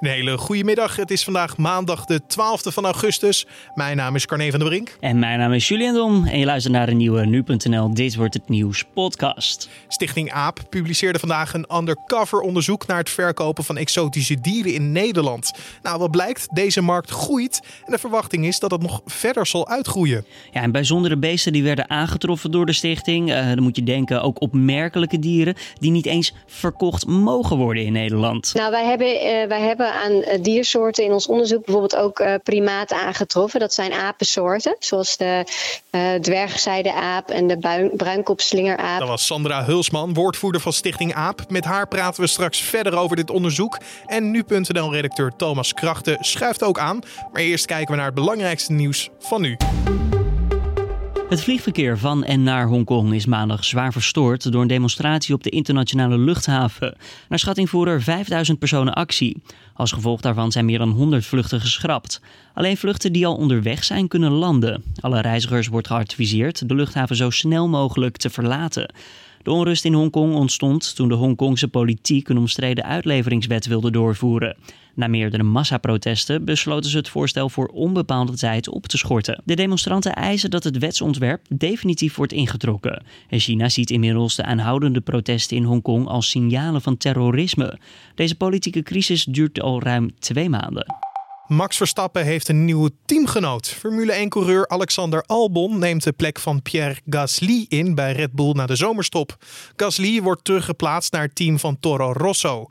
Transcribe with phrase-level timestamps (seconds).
[0.00, 0.96] Een hele goede middag.
[0.96, 3.46] Het is vandaag maandag de 12e van augustus.
[3.74, 4.96] Mijn naam is Carne van der Brink.
[5.00, 8.34] En mijn naam is Julian Dom en je luistert naar de nieuwe Nu.nl Dit Wordt
[8.34, 9.68] Het Nieuws podcast.
[9.88, 15.52] Stichting AAP publiceerde vandaag een undercover onderzoek naar het verkopen van exotische dieren in Nederland.
[15.82, 16.48] Nou, wat blijkt?
[16.54, 20.24] Deze markt groeit en de verwachting is dat het nog verder zal uitgroeien.
[20.50, 23.30] Ja, en bijzondere beesten die werden aangetroffen door de stichting.
[23.30, 27.92] Uh, dan moet je denken ook opmerkelijke dieren die niet eens verkocht mogen worden in
[27.92, 28.54] Nederland.
[28.54, 32.34] Nou, wij hebben, uh, wij hebben aan eh, diersoorten in ons onderzoek bijvoorbeeld ook uh,
[32.42, 33.60] primaten aangetroffen.
[33.60, 35.44] Dat zijn apensoorten, zoals de
[35.90, 38.98] uh, dwergzijde-aap en de bruinkopslingeraap.
[38.98, 41.40] Dat was Sandra Hulsman, woordvoerder van Stichting AAP.
[41.48, 43.78] Met haar praten we straks verder over dit onderzoek.
[44.06, 47.00] En nu.nl-redacteur Thomas Krachten schuift ook aan.
[47.32, 49.56] Maar eerst kijken we naar het belangrijkste nieuws van nu.
[51.30, 55.50] Het vliegverkeer van en naar Hongkong is maandag zwaar verstoord door een demonstratie op de
[55.50, 56.96] internationale luchthaven.
[57.28, 59.42] Naar schatting voeren er 5000 personen actie.
[59.74, 62.20] Als gevolg daarvan zijn meer dan 100 vluchten geschrapt.
[62.54, 64.82] Alleen vluchten die al onderweg zijn kunnen landen.
[65.00, 68.92] Alle reizigers wordt geadviseerd de luchthaven zo snel mogelijk te verlaten.
[69.42, 74.56] De onrust in Hongkong ontstond toen de Hongkongse politiek een omstreden uitleveringswet wilde doorvoeren.
[74.94, 79.42] Na meerdere massaprotesten besloten ze het voorstel voor onbepaalde tijd op te schorten.
[79.44, 83.02] De demonstranten eisen dat het wetsontwerp definitief wordt ingetrokken.
[83.28, 87.78] En China ziet inmiddels de aanhoudende protesten in Hongkong als signalen van terrorisme.
[88.14, 91.09] Deze politieke crisis duurt al ruim twee maanden.
[91.50, 93.68] Max Verstappen heeft een nieuwe teamgenoot.
[93.68, 98.66] Formule 1-coureur Alexander Albon neemt de plek van Pierre Gasly in bij Red Bull na
[98.66, 99.36] de zomerstop.
[99.76, 102.66] Gasly wordt teruggeplaatst naar het team van Toro Rosso.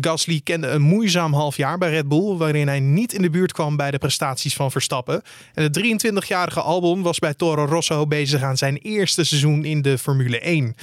[0.00, 3.52] Gasly kende een moeizaam half jaar bij Red Bull, waarin hij niet in de buurt
[3.52, 5.22] kwam bij de prestaties van Verstappen.
[5.54, 9.98] En de 23-jarige Albon was bij Toro Rosso bezig aan zijn eerste seizoen in de
[9.98, 10.74] Formule 1.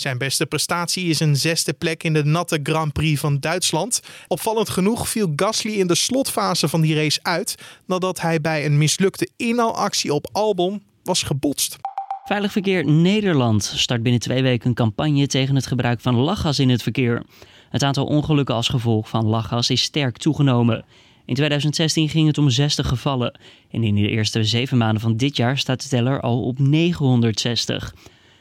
[0.00, 4.00] Zijn beste prestatie is een zesde plek in de natte Grand Prix van Duitsland.
[4.28, 7.54] Opvallend genoeg viel Gasly in de slotfase van die race uit
[7.86, 11.76] nadat hij bij een mislukte inhaalactie op Albon was gebotst.
[12.24, 16.68] Veilig Verkeer Nederland start binnen twee weken een campagne tegen het gebruik van lachgas in
[16.68, 17.22] het verkeer.
[17.70, 20.84] Het aantal ongelukken als gevolg van lachgas is sterk toegenomen.
[21.24, 23.38] In 2016 ging het om 60 gevallen
[23.70, 27.92] en in de eerste zeven maanden van dit jaar staat de teller al op 960.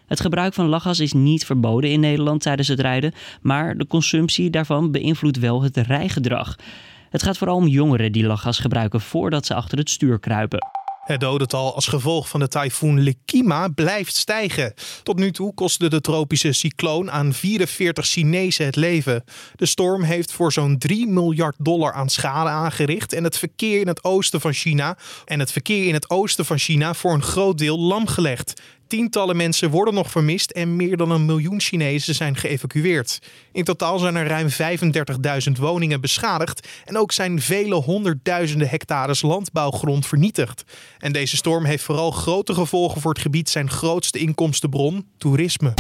[0.07, 4.50] Het gebruik van lachgas is niet verboden in Nederland tijdens het rijden, maar de consumptie
[4.50, 6.56] daarvan beïnvloedt wel het rijgedrag.
[7.09, 10.59] Het gaat vooral om jongeren die lachgas gebruiken voordat ze achter het stuur kruipen.
[11.07, 14.73] Het dodental als gevolg van de tyfoon Lekima blijft stijgen.
[15.03, 19.24] Tot nu toe kostte de tropische cycloon aan 44 Chinezen het leven.
[19.56, 23.88] De storm heeft voor zo'n 3 miljard dollar aan schade aangericht en het verkeer in
[23.88, 27.57] het oosten van China en het verkeer in het oosten van China voor een groot
[27.57, 28.62] deel lamgelegd.
[28.88, 33.20] Tientallen mensen worden nog vermist en meer dan een miljoen Chinezen zijn geëvacueerd.
[33.52, 34.48] In totaal zijn er ruim
[35.48, 40.64] 35.000 woningen beschadigd en ook zijn vele honderdduizenden hectares landbouwgrond vernietigd.
[41.00, 45.74] En deze storm heeft vooral grote gevolgen voor het gebied zijn grootste inkomstenbron, toerisme.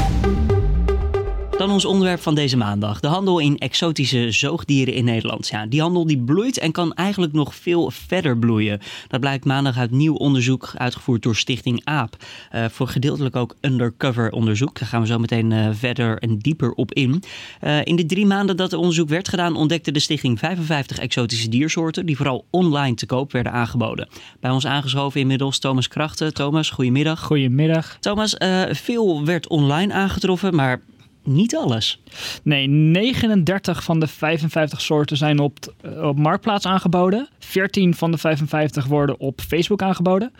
[1.57, 2.99] Dan ons onderwerp van deze maandag.
[2.99, 5.47] De handel in exotische zoogdieren in Nederland.
[5.47, 8.79] Ja, die handel die bloeit en kan eigenlijk nog veel verder bloeien.
[9.07, 12.15] Dat blijkt maandag uit nieuw onderzoek uitgevoerd door Stichting AAP.
[12.55, 14.79] Uh, voor gedeeltelijk ook undercover onderzoek.
[14.79, 17.23] Daar gaan we zo meteen uh, verder en dieper op in.
[17.63, 21.49] Uh, in de drie maanden dat het onderzoek werd gedaan ontdekte de stichting 55 exotische
[21.49, 24.07] diersoorten die vooral online te koop werden aangeboden.
[24.39, 26.33] Bij ons aangeschoven inmiddels Thomas Krachten.
[26.33, 27.23] Thomas, goedemiddag.
[27.23, 27.97] Goedemiddag.
[27.99, 28.35] Thomas,
[28.69, 30.81] veel werd online aangetroffen, maar
[31.27, 32.01] niet alles.
[32.43, 35.57] Nee, 39 van de 55 soorten zijn op,
[36.01, 37.27] op Marktplaats aangeboden.
[37.39, 40.31] 14 van de 55 worden op Facebook aangeboden.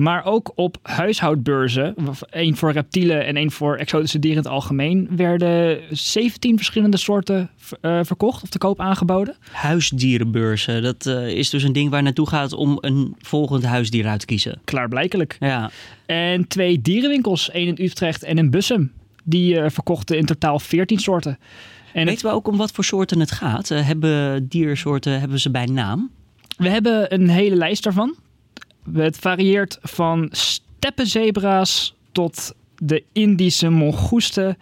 [0.00, 1.94] Maar ook op huishoudbeurzen,
[2.30, 7.50] één voor reptielen en één voor exotische dieren in het algemeen, werden 17 verschillende soorten
[7.82, 9.36] uh, verkocht of te koop aangeboden.
[9.50, 14.20] Huisdierenbeurzen, dat uh, is dus een ding waar naartoe gaat om een volgend huisdier uit
[14.20, 14.60] te kiezen.
[14.64, 15.36] Klaarblijkelijk.
[15.40, 15.70] Ja.
[16.06, 18.92] En twee dierenwinkels, één in Utrecht en in Bussum.
[19.30, 21.38] Die uh, verkochten in totaal 14 soorten.
[21.92, 23.70] En Weten we ook om wat voor soorten het gaat?
[23.70, 26.10] Uh, hebben diersoorten hebben ze bij naam?
[26.56, 28.14] We hebben een hele lijst daarvan.
[28.92, 34.56] Het varieert van steppenzebra's tot de Indische mongoesten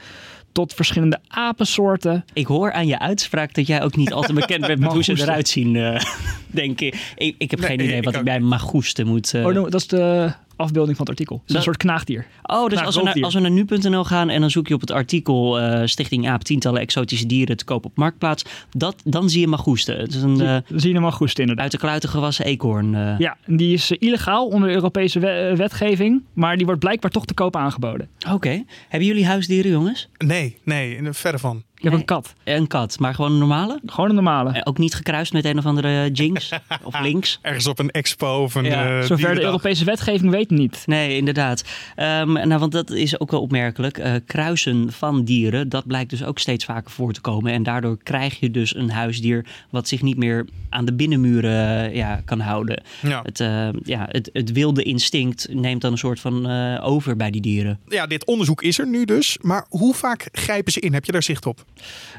[0.52, 2.24] tot verschillende apensoorten.
[2.32, 5.12] Ik hoor aan je uitspraak dat jij ook niet altijd bekend bent met hoe ze
[5.12, 6.00] eruit zien, uh,
[6.46, 7.12] denk ik.
[7.16, 9.34] Ik, ik heb nee, geen idee wat ik, ik bij magoesten moet...
[9.34, 9.46] Uh...
[9.46, 11.36] Oh, no, dat is de afbeelding van het artikel.
[11.40, 12.26] Het is een soort knaagdier.
[12.42, 14.80] Oh, dus als we, naar, als we naar nu.nl gaan en dan zoek je op
[14.80, 19.40] het artikel uh, Stichting Aap tientallen exotische dieren te koop op Marktplaats, dat, dan zie
[19.40, 19.98] je magoesten.
[19.98, 21.64] Het is een, uh, zie je een magoesten inderdaad.
[21.64, 22.92] Uit de kluiten gewassen eekhoorn.
[22.94, 23.18] Uh.
[23.18, 25.18] Ja, die is illegaal onder Europese
[25.56, 28.08] wetgeving, maar die wordt blijkbaar toch te koop aangeboden.
[28.18, 28.34] Oké.
[28.34, 28.64] Okay.
[28.88, 30.08] Hebben jullie huisdieren, jongens?
[30.18, 31.62] Nee, nee, verre van.
[31.78, 32.00] Ik heb Nee.
[32.00, 32.34] een kat.
[32.44, 33.80] Een kat, maar gewoon een normale?
[33.86, 34.52] Gewoon een normale.
[34.52, 36.50] Eh, Ook niet gekruist met een of andere jinx
[36.82, 37.38] of links?
[37.42, 39.40] Ergens op een expo of een Ja, eh, Zover de.
[39.40, 40.82] Europese wetgeving weet niet.
[40.86, 41.64] Nee, inderdaad.
[41.96, 43.98] Ehm, nou, want dat is ook wel opmerkelijk.
[43.98, 47.52] Eh, kruisen van dieren, dat blijkt dus ook steeds vaker voor te komen.
[47.52, 52.20] En daardoor krijg je dus een huisdier wat zich niet meer aan de binnenmuren ja,
[52.24, 52.82] kan houden.
[53.02, 53.22] Ja.
[53.22, 57.30] Het, eh, ja, het, het wilde instinct neemt dan een soort van eh, over bij
[57.30, 57.78] die dieren.
[57.88, 59.38] ja, dit onderzoek is er nu dus.
[59.40, 60.92] Maar hoe vaak grijpen ze in?
[60.92, 61.64] Heb je daar zicht op?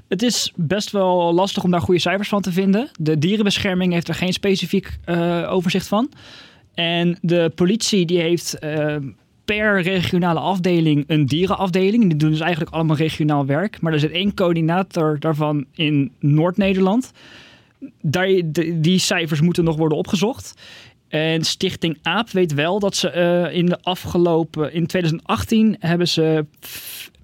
[0.07, 2.89] Het is best wel lastig om daar goede cijfers van te vinden.
[2.99, 6.11] De dierenbescherming heeft er geen specifiek eh, overzicht van.
[6.73, 8.95] En de politie die heeft eh,
[9.45, 12.07] per regionale afdeling een dierenafdeling.
[12.07, 13.81] Die doen dus eigenlijk allemaal regionaal werk.
[13.81, 17.11] Maar er zit één coördinator daarvan in Noord-Nederland.
[18.73, 20.53] Die cijfers moeten nog worden opgezocht.
[21.07, 24.73] En Stichting AAP weet wel dat ze eh, in de afgelopen...
[24.73, 26.45] In 2018 hebben ze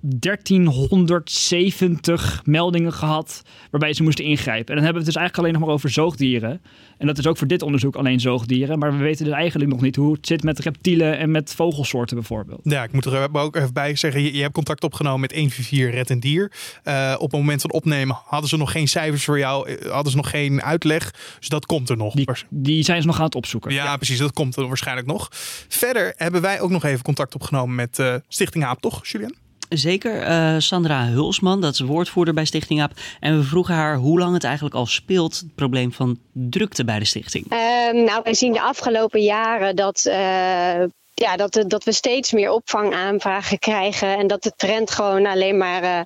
[0.05, 3.41] 1370 meldingen gehad
[3.71, 4.67] waarbij ze moesten ingrijpen.
[4.67, 6.61] En dan hebben we het dus eigenlijk alleen nog maar over zoogdieren.
[6.97, 8.79] En dat is ook voor dit onderzoek alleen zoogdieren.
[8.79, 12.15] Maar we weten dus eigenlijk nog niet hoe het zit met reptielen en met vogelsoorten
[12.15, 12.59] bijvoorbeeld.
[12.63, 14.21] Ja, ik moet er ook even bij zeggen.
[14.21, 16.51] Je, je hebt contact opgenomen met 144 Red en Dier.
[16.83, 19.69] Eh, op het moment van opnemen hadden ze nog geen cijfers voor jou.
[19.69, 21.13] eh, Hadden ze nog geen uitleg.
[21.39, 22.13] Dus dat komt er nog.
[22.13, 23.73] Die, die zijn ze nog aan het opzoeken.
[23.73, 24.17] Ja, precies.
[24.17, 25.27] Dat komt er waarschijnlijk nog.
[25.67, 29.33] Verder hebben wij ook nog even contact opgenomen met eh, Stichting Haap, toch, Julian?
[29.77, 32.91] Zeker, eh, Sandra Hulsman, dat is woordvoerder bij Stichting AAP.
[33.19, 36.99] En we vroegen haar hoe lang het eigenlijk al speelt, het probleem van drukte bij
[36.99, 37.45] de stichting.
[37.49, 40.83] Ehm, nou, we zien de afgelopen jaren dat, eh,
[41.15, 44.17] ja, dat, dat we steeds meer opvangaanvragen krijgen.
[44.17, 45.99] En dat de trend gewoon alleen maar eh,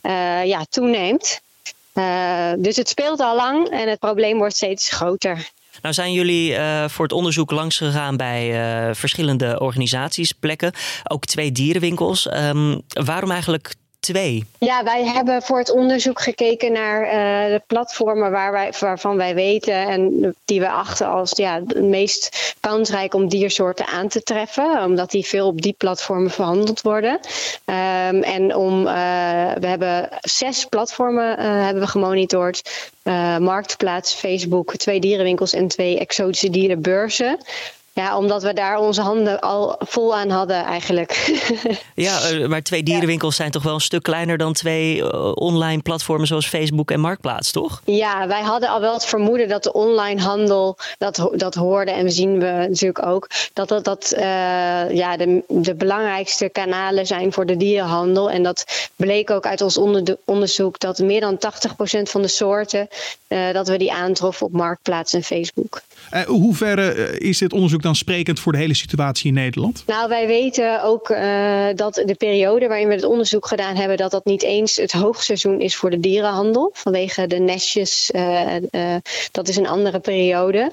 [0.00, 1.40] eh, ja, toeneemt.
[1.92, 5.50] Eh, dus het speelt al lang en het probleem wordt steeds groter.
[5.82, 10.72] Nou zijn jullie eh, voor het onderzoek langs gegaan bij eh, verschillende organisaties, plekken,
[11.04, 12.28] ook twee dierenwinkels.
[12.28, 13.74] Ehm, waarom eigenlijk
[14.58, 19.34] Ja, wij hebben voor het onderzoek gekeken naar eh, de platformen waar wij, waarvan wij
[19.34, 24.84] weten en die we achten als ja, het meest kansrijk om diersoorten aan te treffen,
[24.84, 27.20] omdat die veel op die platformen verhandeld worden.
[27.64, 28.94] Ehm, en om, eh,
[29.60, 32.90] we hebben zes platformen eh, hebben we gemonitord.
[33.38, 37.38] Marktplaats, Facebook, twee dierenwinkels en twee exotische dierenbeurzen.
[37.96, 41.14] Ja, omdat we daar onze handen al vol aan hadden eigenlijk.
[41.94, 45.82] Ja, eh, maar twee dierenwinkels zijn toch wel een stuk kleiner dan twee eh, online
[45.82, 47.80] platformen zoals Facebook en Marktplaats, toch?
[47.84, 51.90] Ja, wij hadden al wel het vermoeden dat de online handel dat, dat hoorde.
[51.90, 54.24] En zien we natuurlijk ook dat dat, dat eh,
[54.90, 58.30] ja, de, de belangrijkste kanalen zijn voor de dierenhandel.
[58.30, 62.88] En dat bleek ook uit ons onder- onderzoek dat meer dan 80% van de soorten
[63.52, 65.80] dat we die aantroffen op Marktplaats en Facebook.
[66.10, 69.82] Eh, hoe ver eh, is dit onderzoek dan sprekend voor de hele situatie in Nederland?
[69.86, 74.10] Nou, wij weten ook eh, dat de periode waarin we het onderzoek gedaan hebben, dat
[74.10, 76.70] dat niet eens het hoogseizoen is voor de dierenhandel.
[76.72, 78.10] Vanwege de nestjes,
[79.30, 80.72] dat is een andere periode.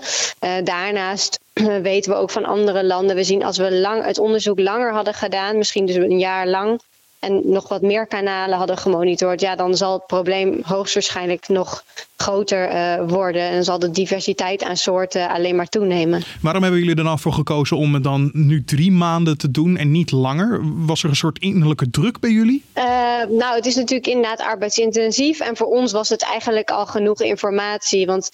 [0.63, 1.39] Daarnaast
[1.81, 3.15] weten we ook van andere landen.
[3.15, 6.81] We zien als we lang, het onderzoek langer hadden gedaan, misschien dus een jaar lang.
[7.23, 11.83] En nog wat meer kanalen hadden gemonitord, ja, dan zal het probleem hoogstwaarschijnlijk nog
[12.15, 13.41] groter eh, worden.
[13.41, 16.23] En zal de diversiteit aan soorten alleen maar toenemen.
[16.41, 19.77] Waarom hebben jullie er dan voor gekozen om het dan nu drie maanden te doen
[19.77, 20.61] en niet langer?
[20.85, 22.63] Was er een soort innerlijke druk bij jullie?
[22.77, 22.83] Uh,
[23.29, 25.39] nou, het is natuurlijk inderdaad arbeidsintensief.
[25.39, 28.05] En voor ons was het eigenlijk al genoeg informatie.
[28.05, 28.29] Want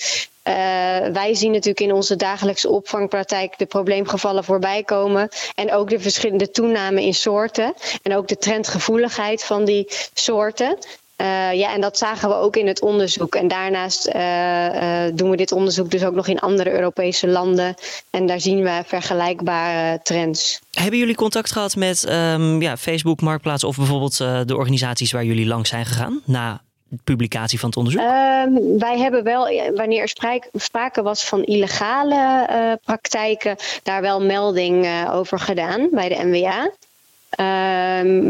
[0.49, 0.55] uh,
[1.13, 5.29] wij zien natuurlijk in onze dagelijkse opvangpraktijk de probleemgevallen voorbij komen.
[5.55, 7.73] En ook de verschillende toename in soorten.
[8.01, 10.77] En ook de trendgevoeligheid van die soorten.
[11.21, 13.35] Uh, ja, en dat zagen we ook in het onderzoek.
[13.35, 17.75] En daarnaast uh, doen we dit onderzoek dus ook nog in andere Europese landen.
[18.09, 20.59] En daar zien we vergelijkbare trends.
[20.71, 25.47] Hebben jullie contact gehad met um, ja, Facebook, Marktplaats of bijvoorbeeld de organisaties waar jullie
[25.47, 26.61] langs zijn gegaan na
[27.03, 28.01] publicatie van het onderzoek?
[28.01, 28.43] Uh,
[28.79, 34.85] wij hebben wel, wanneer er sprake, sprake was van illegale uh, praktijken, daar wel melding
[34.85, 36.71] uh, over gedaan bij de NWA.
[37.39, 37.45] Uh,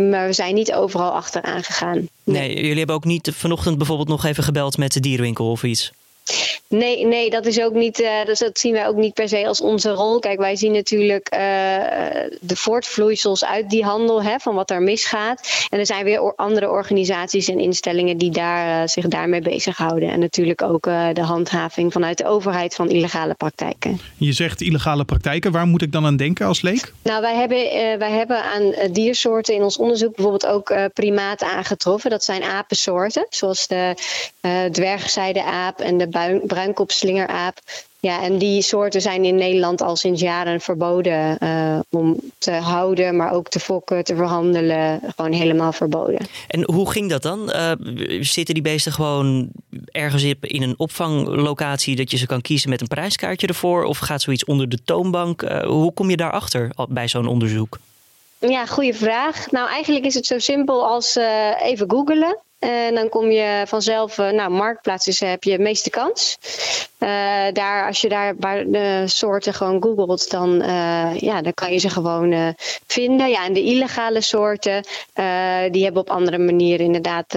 [0.09, 2.09] maar we zijn niet overal achteraan gegaan.
[2.23, 2.47] Nee.
[2.47, 5.91] nee, jullie hebben ook niet vanochtend bijvoorbeeld nog even gebeld met de dierenwinkel of iets?
[6.69, 7.99] Nee, nee, dat is ook niet.
[7.99, 10.19] Uh, dus dat zien wij ook niet per se als onze rol.
[10.19, 11.39] Kijk, wij zien natuurlijk uh,
[12.41, 15.67] de voortvloeisels uit die handel, hè, van wat er misgaat.
[15.69, 20.09] En er zijn weer andere organisaties en instellingen die daar, uh, zich daarmee bezighouden.
[20.09, 20.83] En natuurlijk ook
[21.13, 23.99] de handhaving vanuit de overheid van illegale praktijken.
[24.17, 25.51] Je zegt illegale praktijken.
[25.51, 26.93] Waar moet ik dan aan denken als leek?
[27.01, 27.57] Nou, wij hebben,
[27.99, 32.09] wij hebben aan diersoorten in ons onderzoek bijvoorbeeld ook primaten aangetroffen.
[32.09, 33.93] Dat zijn apensoorten, zoals de
[34.71, 36.07] dwergzijde aap en de
[36.59, 37.57] bruinkopslingeraap.
[38.01, 43.15] Ja, en die soorten zijn in Nederland al sinds jaren verboden uh, om te houden,
[43.15, 45.01] maar ook te fokken, te verhandelen.
[45.15, 46.27] Gewoon helemaal verboden.
[46.47, 47.49] En hoe ging dat dan?
[47.55, 47.71] Uh,
[48.21, 49.49] zitten die beesten gewoon
[49.91, 53.83] ergens in een opvanglocatie dat je ze kan kiezen met een prijskaartje ervoor?
[53.83, 55.41] Of gaat zoiets onder de toonbank?
[55.41, 57.79] Uh, hoe kom je daarachter bij zo'n onderzoek?
[58.39, 59.51] Ja, goede vraag.
[59.51, 61.15] Nou, eigenlijk is het zo simpel als
[61.61, 62.37] even googelen.
[62.59, 66.37] En dan kom je vanzelf, uh, nou, marktplaats is, heb je de meeste kans.
[66.99, 67.09] Uh,
[67.53, 68.35] daar, als je daar
[68.65, 72.55] de soorten gewoon googelt, dan, uh, ja, dan kan je ze gewoon
[72.87, 73.29] vinden.
[73.29, 74.83] Ja, en de illegale soorten,
[75.71, 77.35] die hebben op andere manieren inderdaad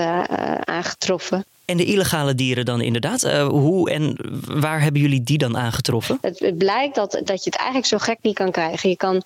[0.64, 1.45] aangetroffen.
[1.64, 6.19] En de illegale dieren dan inderdaad, hoe en waar hebben jullie die dan aangetroffen?
[6.21, 8.88] Het, het blijkt dat, dat je het eigenlijk zo gek niet kan krijgen.
[8.88, 9.23] Je kan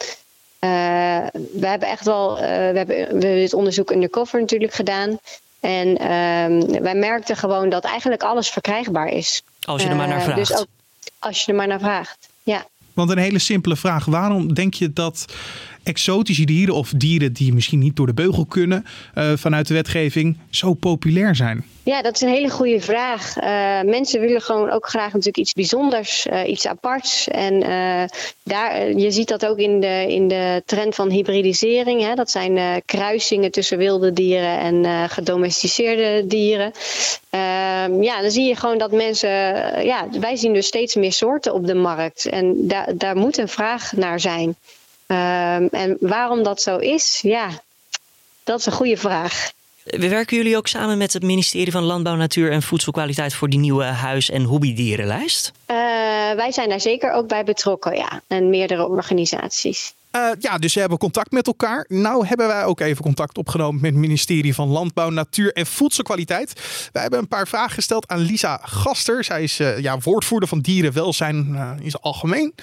[1.53, 5.19] we hebben echt wel, uh, we, hebben, we dit onderzoek undercover natuurlijk gedaan.
[5.61, 9.43] En um, wij merkten gewoon dat eigenlijk alles verkrijgbaar is.
[9.61, 10.39] Als je er maar naar vraagt.
[10.39, 10.67] Dus ook
[11.19, 12.67] als je er maar naar vraagt, ja.
[12.93, 14.05] Want een hele simpele vraag.
[14.05, 15.25] Waarom denk je dat
[15.87, 20.37] exotische dieren of dieren die misschien niet door de beugel kunnen uh, vanuit de wetgeving
[20.51, 21.65] zo populair zijn?
[21.83, 23.37] Ja, dat is een hele goede vraag.
[23.37, 27.29] Uh, mensen willen gewoon ook graag natuurlijk iets bijzonders, uh, iets aparts.
[27.29, 27.61] En
[28.43, 32.03] daar, je ziet dat ook in de, in de trend van hybridisering.
[32.03, 32.15] Hè?
[32.15, 36.73] Dat zijn kruisingen tussen wilde dieren en gedomesticeerde dieren.
[37.31, 39.29] Ehm, ja, dan zie je gewoon dat mensen.
[39.85, 42.27] ja, wij zien dus steeds meer soorten op de markt.
[42.27, 44.57] En daar, daar moet een vraag naar zijn.
[45.07, 47.49] Um, en waarom dat zo is, ja,
[48.45, 49.51] dat is een goede vraag.
[49.85, 53.85] Werken jullie ook samen met het ministerie van Landbouw, Natuur en Voedselkwaliteit voor die nieuwe
[53.85, 55.53] huis- en hobbydierenlijst?
[55.67, 55.77] Uh,
[56.37, 58.21] wij zijn daar zeker ook bij betrokken, ja.
[58.27, 59.95] En meerdere organisaties.
[60.13, 61.85] Uh, ja, dus ze hebben contact met elkaar.
[61.89, 66.53] Nou hebben wij ook even contact opgenomen met het ministerie van Landbouw, Natuur en Voedselkwaliteit.
[66.93, 69.25] Wij hebben een paar vragen gesteld aan Lisa Gaster.
[69.25, 72.55] Zij is uh, ja, woordvoerder van dierenwelzijn uh, in het algemeen.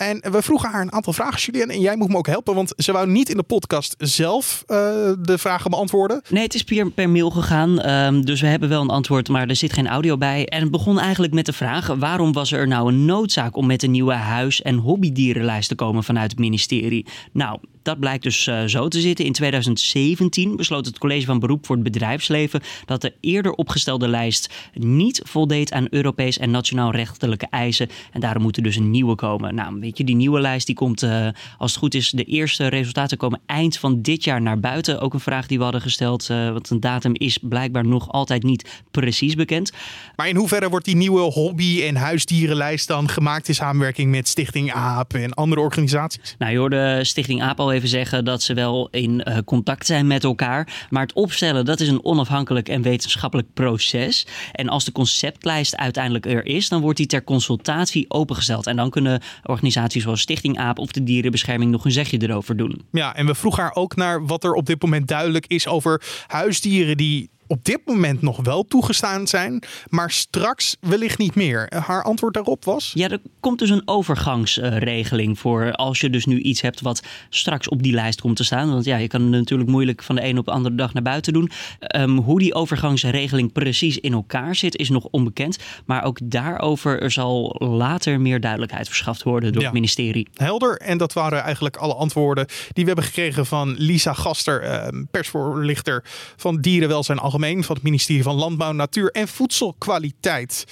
[0.00, 1.68] En we vroegen haar een aantal vragen, Julien.
[1.68, 5.34] En jij moet me ook helpen, want ze wou niet in de podcast zelf de
[5.38, 6.22] vragen beantwoorden.
[6.28, 7.90] Nee, het is per, per mail gegaan.
[7.90, 10.46] Um, dus we hebben wel een antwoord, maar er zit geen audio bij.
[10.46, 13.82] En het begon eigenlijk met de vraag: waarom was er nou een noodzaak om met
[13.82, 17.06] een nieuwe huis- en hobbydierenlijst te komen vanuit het ministerie?
[17.32, 19.24] Nou, dat blijkt dus uh, zo te zitten.
[19.24, 24.54] In 2017 besloot het College van Beroep voor het Bedrijfsleven dat de eerder opgestelde lijst
[24.72, 27.88] niet voldeed aan Europees en nationaal rechtelijke eisen.
[28.12, 29.54] En daarom moet er dus een nieuwe komen.
[29.54, 31.28] Nou, weet je, die nieuwe lijst die komt, uh,
[31.58, 35.00] als het goed is, de eerste resultaten komen eind van dit jaar naar buiten.
[35.00, 38.42] Ook een vraag die we hadden gesteld, uh, want een datum is blijkbaar nog altijd
[38.42, 39.72] niet precies bekend.
[40.16, 44.72] Maar in hoeverre wordt die nieuwe hobby- en huisdierenlijst dan gemaakt in samenwerking met Stichting
[44.72, 46.36] AAP en andere organisaties?
[46.38, 50.06] Nou, je hoorde Stichting AAP al even zeggen dat ze wel in uh, contact zijn
[50.06, 50.86] met elkaar.
[50.90, 54.26] Maar het opstellen, dat is een onafhankelijk en wetenschappelijk proces.
[54.52, 58.66] En als de conceptlijst uiteindelijk er is, dan wordt die ter consultatie opengesteld.
[58.66, 62.82] En dan kunnen organisaties zoals Stichting AAP of de Dierenbescherming nog een zegje erover doen.
[62.92, 66.02] Ja, en we vroegen haar ook naar wat er op dit moment duidelijk is over
[66.26, 71.72] huisdieren die op dit moment nog wel toegestaan zijn, maar straks wellicht niet meer.
[71.86, 72.90] Haar antwoord daarop was?
[72.94, 77.68] Ja, er komt dus een overgangsregeling voor als je dus nu iets hebt wat straks
[77.68, 78.70] op die lijst komt te staan.
[78.70, 81.02] Want ja, je kan het natuurlijk moeilijk van de een op de andere dag naar
[81.02, 81.50] buiten doen.
[81.96, 85.58] Um, hoe die overgangsregeling precies in elkaar zit, is nog onbekend.
[85.84, 89.66] Maar ook daarover er zal later meer duidelijkheid verschaft worden door ja.
[89.66, 90.28] het ministerie.
[90.34, 90.76] Helder.
[90.76, 96.04] En dat waren eigenlijk alle antwoorden die we hebben gekregen van Lisa Gaster, persvoorlichter
[96.36, 100.64] van Dierenwelzijn Algemeen van het ministerie van Landbouw, Natuur en Voedselkwaliteit.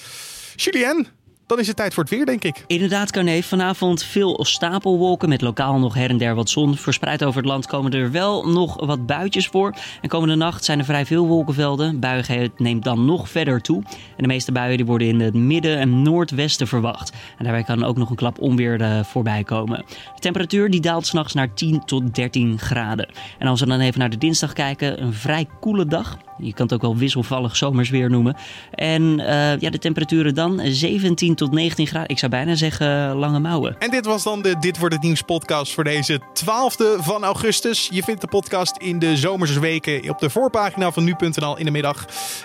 [0.57, 1.07] Julien,
[1.49, 2.65] dan is het tijd voor het weer, denk ik.
[2.67, 3.43] Inderdaad, Carne.
[3.43, 6.77] Vanavond veel stapelwolken met lokaal nog her en der wat zon.
[6.77, 9.75] Verspreid over het land komen er wel nog wat buitjes voor.
[10.03, 12.01] En komende nacht zijn er vrij veel wolkenvelden.
[12.01, 13.83] Buigheid neemt dan nog verder toe.
[13.87, 17.13] En de meeste buien die worden in het midden en noordwesten verwacht.
[17.39, 19.85] En daarbij kan ook nog een klap onweer uh, voorbij komen.
[20.15, 23.09] De temperatuur die daalt s'nachts naar 10 tot 13 graden.
[23.39, 26.19] En als we dan even naar de dinsdag kijken, een vrij koele dag.
[26.39, 28.37] Je kan het ook wel wisselvallig zomersweer noemen.
[28.71, 32.09] En uh, ja, de temperaturen dan 17 tot 19 graden.
[32.09, 33.77] Ik zou bijna zeggen lange mouwen.
[33.79, 37.89] En dit was dan de Dit Wordt Het Nieuws podcast voor deze 12e van augustus.
[37.93, 41.71] Je vindt de podcast in de zomerse weken op de voorpagina van nu.nl in de
[41.71, 42.05] middag.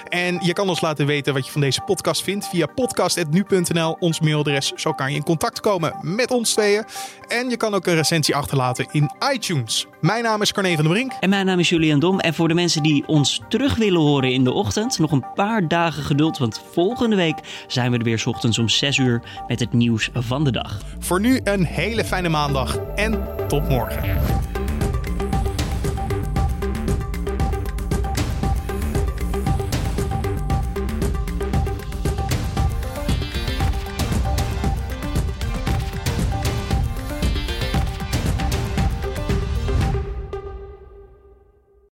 [0.09, 4.19] En je kan ons laten weten wat je van deze podcast vindt via podcast.nu.nl, ons
[4.19, 4.71] mailadres.
[4.75, 6.83] Zo kan je in contact komen met ons tweeën.
[7.27, 9.88] En je kan ook een recensie achterlaten in iTunes.
[10.01, 11.12] Mijn naam is Carne van der Brink.
[11.19, 12.19] En mijn naam is Julian Dom.
[12.19, 15.67] En voor de mensen die ons terug willen horen in de ochtend, nog een paar
[15.67, 16.37] dagen geduld.
[16.37, 20.43] Want volgende week zijn we er weer ochtends om 6 uur met het nieuws van
[20.43, 20.81] de dag.
[20.99, 24.01] Voor nu een hele fijne maandag en tot morgen.